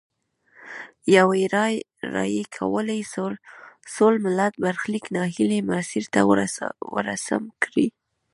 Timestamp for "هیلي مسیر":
5.35-6.05